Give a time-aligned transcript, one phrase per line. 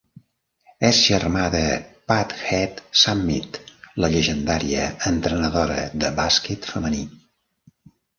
[0.87, 1.59] És germà de
[2.11, 3.59] Pat Head Summitt,
[4.05, 7.03] la llegendària entrenadora de bàsquet femení.